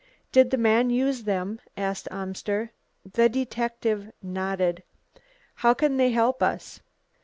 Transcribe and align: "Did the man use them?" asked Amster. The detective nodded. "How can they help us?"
"Did 0.31 0.49
the 0.49 0.57
man 0.57 0.89
use 0.89 1.25
them?" 1.25 1.59
asked 1.77 2.07
Amster. 2.09 2.71
The 3.05 3.29
detective 3.29 4.11
nodded. 4.23 4.81
"How 5.57 5.75
can 5.75 5.97
they 5.97 6.09
help 6.09 6.41
us?" 6.41 6.79